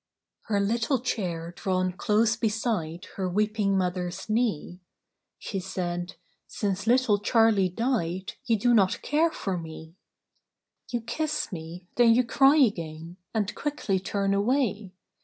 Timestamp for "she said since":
5.37-6.87